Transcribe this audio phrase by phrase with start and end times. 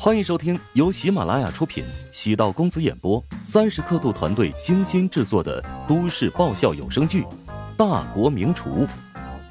[0.00, 7.22] 欢迎收听由喜马拉雅出品、喜道公子演播、三十刻度团队精心制作的都市爆笑有声剧
[7.76, 8.86] 《大国名厨》，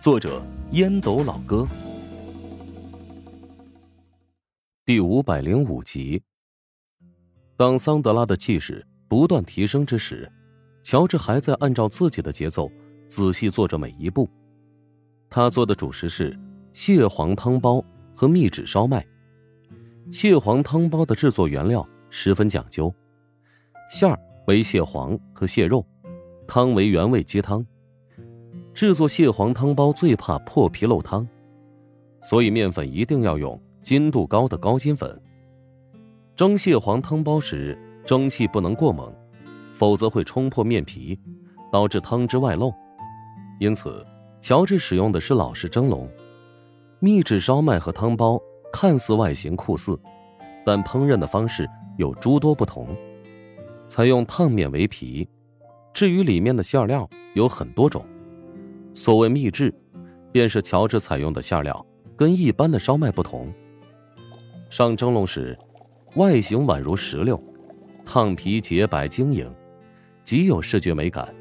[0.01, 0.41] 作者
[0.71, 1.67] 烟斗老哥，
[4.85, 6.23] 第五百零五集。
[7.57, 10.31] 当桑德拉的气势不断提升之时，
[10.81, 12.71] 乔治还在按照自己的节奏
[13.09, 14.29] 仔细做着每一步。
[15.29, 16.39] 他做的主食是
[16.71, 17.83] 蟹黄汤包
[18.15, 19.05] 和秘制烧麦。
[20.09, 22.93] 蟹黄汤包的制作原料十分讲究，
[23.89, 25.85] 馅儿为蟹黄和蟹肉，
[26.47, 27.65] 汤为原味鸡汤。
[28.73, 31.27] 制作蟹黄汤包最怕破皮漏汤，
[32.21, 35.21] 所以面粉一定要用筋度高的高筋粉。
[36.37, 39.13] 蒸蟹黄汤包时，蒸汽不能过猛，
[39.71, 41.19] 否则会冲破面皮，
[41.69, 42.73] 导致汤汁外漏。
[43.59, 44.05] 因此，
[44.39, 46.09] 乔治使用的是老式蒸笼。
[46.99, 48.41] 秘制烧麦和汤包。
[48.79, 49.99] 看似外形酷似，
[50.63, 52.95] 但烹饪的方式有诸多不同。
[53.87, 55.27] 采用烫面为皮，
[55.95, 58.05] 至于里面的馅料有很多种。
[58.93, 59.73] 所谓秘制，
[60.31, 61.83] 便是乔治采用的馅料
[62.15, 63.51] 跟一般的烧麦不同。
[64.69, 65.57] 上蒸笼时，
[66.13, 67.43] 外形宛如石榴，
[68.05, 69.51] 烫皮洁白晶莹，
[70.23, 71.33] 极有视觉美感。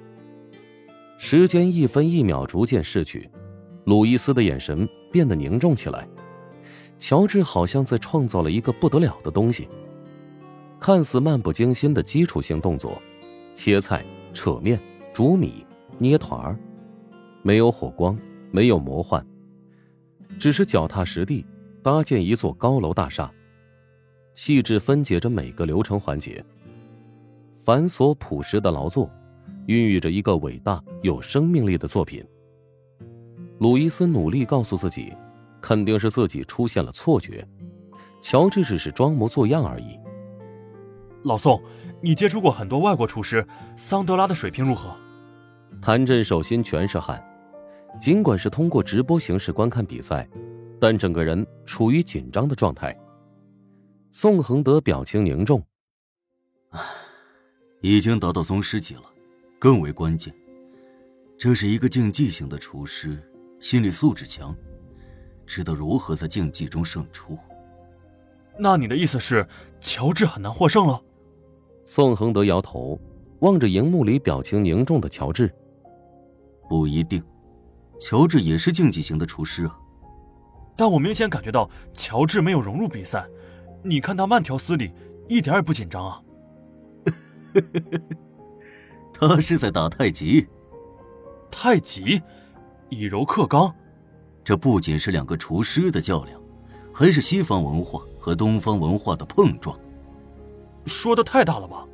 [1.19, 3.29] 时间一分一秒逐渐逝去，
[3.85, 6.09] 鲁伊斯的眼神变得凝重起来。
[6.99, 9.69] 乔治好像在创造了一个不得了的东西。
[10.79, 13.01] 看似漫不经心的基础性动作，
[13.55, 14.79] 切菜、扯面、
[15.13, 15.65] 煮米、
[15.99, 16.59] 捏团儿，
[17.43, 18.17] 没有火光，
[18.51, 19.25] 没有魔幻，
[20.39, 21.45] 只是脚踏实地
[21.83, 23.33] 搭建一座高楼大厦，
[24.35, 26.45] 细致分解着每个流程环节。
[27.57, 29.11] 繁琐朴实的劳作，
[29.67, 32.25] 孕育着一个伟大有生命力的作品。
[33.59, 35.13] 鲁伊斯努力告诉自己。
[35.67, 37.45] 肯定是自己出现了错觉，
[38.23, 39.99] 乔治只是装模作样而已。
[41.25, 41.61] 老宋，
[42.01, 43.45] 你接触过很多外国厨师，
[43.77, 44.97] 桑德拉的水平如何？
[45.83, 47.21] 谭震手心全是汗，
[47.99, 50.29] 尽管是通过直播形式观看比赛，
[50.81, 52.97] 但整个人处于紧张的状态。
[54.13, 55.61] 宋恒德表情凝重，
[57.81, 59.03] 已经达到宗师级了，
[59.59, 60.33] 更为关键，
[61.37, 63.21] 这是一个竞技型的厨师，
[63.59, 64.57] 心理素质强。
[65.47, 67.39] 知道如何在竞技中胜出。
[68.59, 69.47] 那你的意思是，
[69.81, 71.01] 乔治很难获胜了？
[71.85, 72.99] 宋恒德摇头，
[73.41, 75.55] 望着荧幕里表情凝重的乔治。
[76.69, 77.23] 不一定，
[78.01, 79.79] 乔治也是竞技型的厨师啊。
[80.75, 83.27] 但我明显感觉到乔治没有融入比赛，
[83.83, 84.91] 你看他慢条斯理，
[85.29, 86.23] 一点也不紧张啊。
[89.15, 90.47] 他是在打太极。
[91.51, 92.21] 太极，
[92.89, 93.75] 以柔克刚。
[94.47, 96.41] 这不仅是两个厨师的较量，
[96.95, 99.77] 还是西方文化和东方文化的碰撞。
[100.85, 101.85] 说的太大了吧？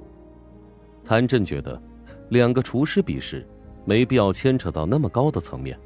[1.02, 1.82] 谭震觉得，
[2.28, 3.48] 两个厨师比试，
[3.86, 5.80] 没必要牵扯到那么高的层面。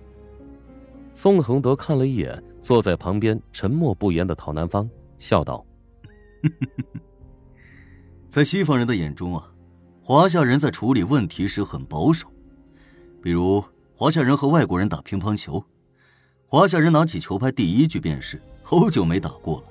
[1.13, 5.65] 宋恒德看了一眼坐在旁边沉默不言的陶南方，笑道：
[8.29, 9.53] “在西方人的眼中啊，
[10.03, 12.27] 华夏人在处理问题时很保守，
[13.23, 13.63] 比如
[13.95, 15.65] 华夏人和外国人打乒乓球。”
[16.49, 19.65] 华夏人拿起球拍，第一句便是“好久没打过了”，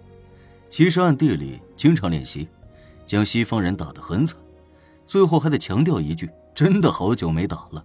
[0.68, 2.50] 其实暗地里经常练习，
[3.06, 4.38] 将西方人打得很惨，
[5.06, 7.82] 最后还得强调一句“真的好久没打了”。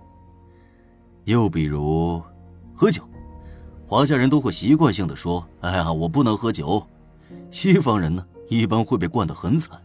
[1.22, 2.20] 又比如，
[2.74, 3.02] 喝酒，
[3.86, 6.84] 华夏人都会习惯性的说：“哎呀，我不能喝酒。”
[7.48, 9.80] 西方人呢，一般会被灌得很惨。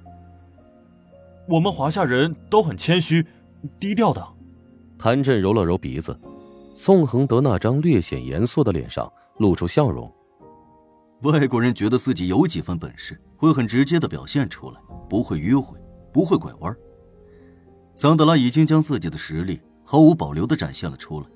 [1.47, 3.23] 我们华夏人都很谦虚、
[3.79, 4.27] 低调的。
[4.97, 6.19] 谭震揉了揉鼻子。
[6.77, 10.13] 宋恒德那张略显严肃的脸上露出笑容。
[11.21, 15.79] 外国人觉得自己有几分本事，会很直接的表现出来，不会迂回，
[16.11, 16.75] 不会拐弯。
[17.95, 21.27] 桑德拉已经将自己的实力毫无保留的展现了出来，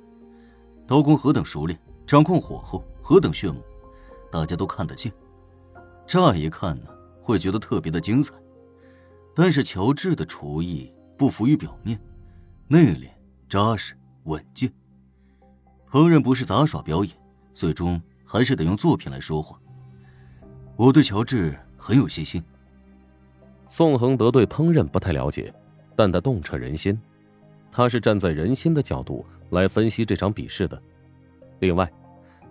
[0.85, 3.63] 刀工何等熟练，掌控火候何等迅猛，
[4.29, 5.09] 大家都看得见。
[6.05, 6.89] 乍一看呢，
[7.21, 8.33] 会觉得特别的精彩。
[9.33, 11.97] 但是乔治的厨艺不浮于表面，
[12.67, 13.07] 内敛、
[13.47, 14.69] 扎实、稳健。
[15.91, 17.13] 烹饪不是杂耍表演，
[17.51, 19.59] 最终还是得用作品来说话。
[20.75, 22.43] 我对乔治很有信心。
[23.67, 25.53] 宋恒德对烹饪不太了解，
[25.95, 26.99] 但他洞彻人心，
[27.71, 30.79] 他是站在人心的角度来分析这场比试的。
[31.59, 31.91] 另外，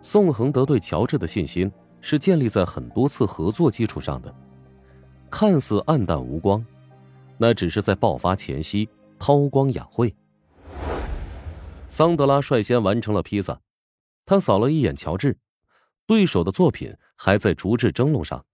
[0.03, 1.71] 宋恒德对乔治的信心
[2.01, 4.35] 是建立在很多次合作基础上的。
[5.31, 6.65] 看似暗淡无光，
[7.37, 8.89] 那只是在爆发前夕
[9.19, 10.13] 韬光养晦。
[11.89, 13.61] 桑德拉率先完成了披萨，
[14.25, 15.37] 他扫了一眼乔治，
[16.07, 18.45] 对手的作品还在竹制蒸笼上。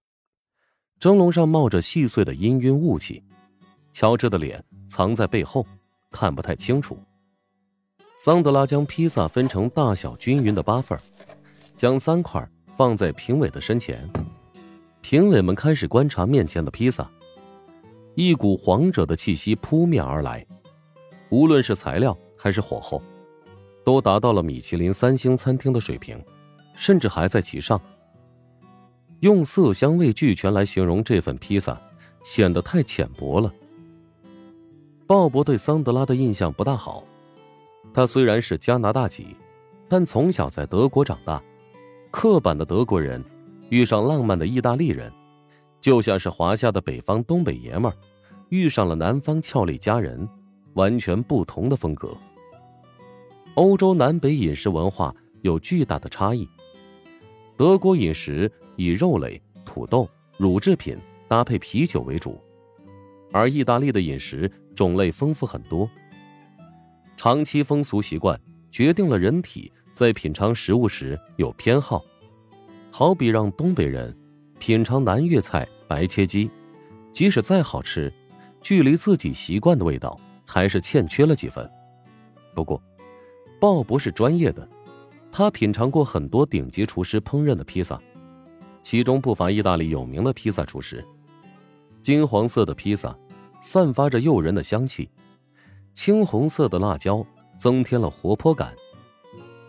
[1.00, 3.22] 蒸笼上冒着细碎的氤氲雾气，
[3.92, 5.66] 乔治的脸藏在背后，
[6.10, 6.98] 看不太清楚。
[8.16, 10.98] 桑德拉将披萨分成大小均匀的八份，
[11.76, 14.08] 将三块放在评委的身前。
[15.02, 17.10] 评委们开始观察面前的披萨，
[18.14, 20.46] 一股黄者的气息扑面而来，
[21.28, 23.02] 无论是材料还是火候，
[23.84, 26.18] 都达到了米其林三星餐厅的水平，
[26.74, 27.80] 甚至还在其上。
[29.20, 31.80] 用色香味俱全来形容这份披萨，
[32.22, 33.52] 显得太浅薄了。
[35.06, 37.04] 鲍勃对桑德拉的印象不大好。
[37.92, 39.36] 他虽然是加拿大籍，
[39.88, 41.42] 但从小在德国长大。
[42.10, 43.22] 刻板的德国人
[43.70, 45.12] 遇上浪漫的意大利人，
[45.80, 47.94] 就像是华夏的北方东北爷们儿
[48.48, 50.28] 遇上了南方俏丽佳人，
[50.74, 52.16] 完全不同的风格。
[53.54, 56.48] 欧洲南北饮食文化有巨大的差异。
[57.56, 60.98] 德国饮食以肉类、土豆、乳制品
[61.28, 62.40] 搭配啤酒为主，
[63.32, 65.88] 而意大利的饮食种类丰富很多。
[67.16, 68.38] 长期风俗习惯
[68.70, 72.04] 决定了人体在品尝食物时有偏好，
[72.90, 74.16] 好比让东北人
[74.58, 76.50] 品尝南粤菜白切鸡，
[77.12, 78.12] 即使再好吃，
[78.60, 81.70] 距离自己习惯的味道还是欠缺了几分。
[82.52, 82.82] 不过，
[83.64, 84.68] 鲍勃是专业的，
[85.32, 87.98] 他品尝过很多顶级厨师烹饪的披萨，
[88.82, 91.02] 其中不乏意大利有名的披萨厨师。
[92.02, 93.16] 金黄色的披萨，
[93.62, 95.08] 散发着诱人的香气。
[95.94, 97.26] 青红色的辣椒
[97.56, 98.74] 增添了活泼感，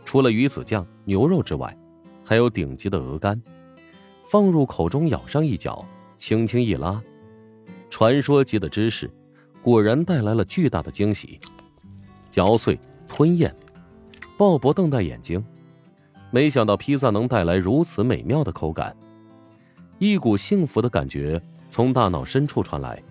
[0.03, 1.73] 除了鱼子酱、牛肉之外，
[2.25, 3.41] 还有顶级的鹅肝，
[4.25, 5.87] 放入口中咬上一嚼，
[6.17, 7.01] 轻轻一拉，
[7.89, 9.09] 传说级的芝士，
[9.61, 11.39] 果然带来了巨大的惊喜。
[12.29, 12.77] 嚼碎
[13.07, 13.55] 吞咽，
[14.37, 15.43] 鲍勃瞪大眼睛，
[16.29, 18.95] 没想到披萨能带来如此美妙的口感，
[19.97, 23.01] 一股幸福的感觉从大脑深处传来，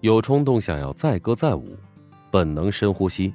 [0.00, 1.76] 有冲动想要载歌载舞。
[2.30, 3.32] 本能深呼吸，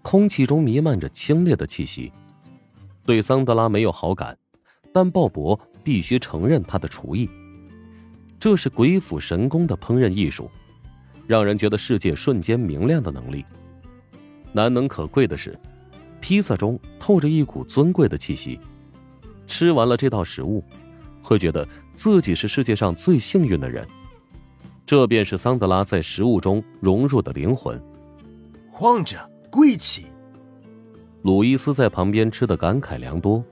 [0.00, 2.10] 空气中弥漫着清冽的气息。
[3.04, 4.38] 对桑德拉没有好感，
[4.90, 7.28] 但鲍勃必须承认他的厨艺。
[8.38, 10.48] 这是鬼斧神工的烹饪艺术，
[11.26, 13.44] 让人觉得世界瞬间明亮的能力。
[14.52, 15.58] 难能可贵的是，
[16.22, 18.58] 披萨中透着一股尊贵的气息。
[19.46, 20.64] 吃完了这道食物，
[21.20, 23.86] 会觉得自己是世界上最幸运的人。
[24.86, 27.82] 这便是桑德拉在食物中融入的灵魂。
[28.70, 29.18] 晃着
[29.50, 30.06] 贵气，
[31.22, 33.44] 鲁伊斯在旁边吃的感慨良多。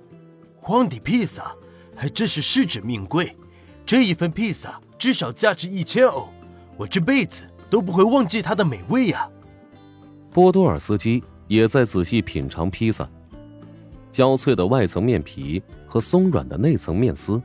[0.60, 1.52] 皇帝披萨
[1.96, 3.36] 还真是实至名归，
[3.84, 6.28] 这一份披萨至少价值一千欧，
[6.76, 9.28] 我这辈子都不会忘记它的美味呀。
[10.32, 13.10] 波多尔斯基也在仔细品尝披萨，
[14.12, 17.42] 焦脆的外层面皮和松软的内层面丝，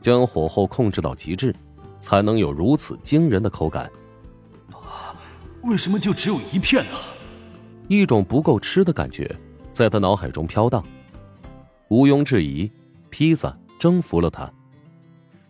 [0.00, 1.52] 将火候控制到极致，
[1.98, 3.90] 才能有如此惊人的口感。
[5.62, 6.96] 为什么就只有一片呢？
[7.88, 9.28] 一种不够吃的感觉
[9.72, 10.80] 在他脑海中飘荡。
[11.88, 12.70] 毋庸置疑，
[13.10, 14.48] 披萨征服了他。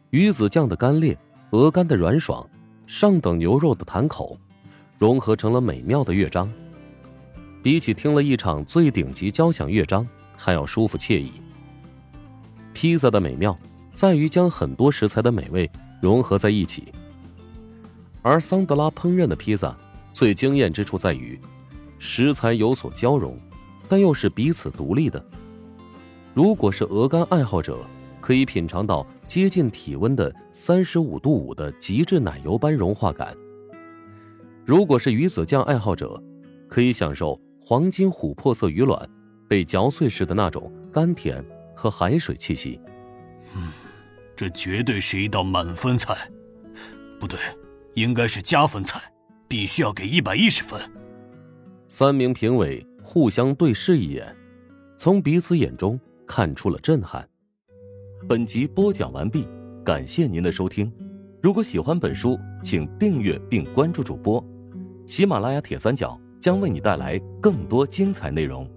[0.09, 1.15] 鱼子酱的干裂，
[1.51, 2.49] 鹅肝的软爽，
[2.87, 4.39] 上等牛肉的弹口，
[4.97, 6.51] 融合成了美妙的乐章。
[7.63, 10.07] 比起听了一场最顶级交响乐章
[10.37, 11.33] 还要舒服惬意。
[12.75, 13.57] 披萨的美妙
[13.93, 15.71] 在于将很多食材的美味
[16.01, 16.85] 融合在一起，
[18.23, 19.77] 而桑德拉烹饪的披萨。
[20.15, 21.41] 最惊艳之处在于，
[21.99, 23.35] 食材有所交融，
[23.89, 25.25] 但又是彼此独立的。
[26.35, 27.79] 如果是鹅肝爱好者，
[28.21, 33.35] 可以品尝到接近体温的三十五度五的极致奶油般融化感；
[34.67, 36.23] 如果是鱼子酱爱好者，
[36.69, 39.09] 可以享受黄金琥珀色鱼卵
[39.49, 41.43] 被嚼碎时的那种甘甜
[41.77, 42.81] 和海水气息。
[43.55, 43.71] 嗯，
[44.35, 46.29] 这绝对是一道满分菜，
[47.21, 47.39] 不对，
[47.95, 49.01] 应该是加分菜。
[49.49, 50.81] 必须要给一百一十分。
[51.87, 54.35] 三名评委互相对视一眼，
[54.97, 57.29] 从彼此眼中看出了震撼。
[58.27, 59.47] 本集播讲完毕，
[59.85, 60.91] 感谢您的收听。
[61.43, 64.43] 如果喜欢本书，请订阅并关注主播。
[65.07, 68.69] 喜马拉雅铁三角将为你带来更多精彩内容。